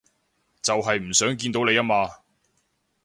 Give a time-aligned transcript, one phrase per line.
[0.63, 2.09] 就係唔想見到你吖嘛